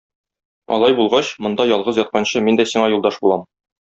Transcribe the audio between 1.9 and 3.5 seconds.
ятканчы, мин дә сиңа юлдаш булам.